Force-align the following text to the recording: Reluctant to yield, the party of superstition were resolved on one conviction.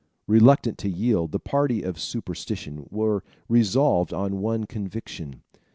Reluctant 0.25 0.79
to 0.79 0.89
yield, 0.89 1.31
the 1.31 1.37
party 1.37 1.83
of 1.83 1.99
superstition 1.99 2.87
were 2.89 3.23
resolved 3.47 4.11
on 4.11 4.39
one 4.41 4.63
conviction. 4.63 5.43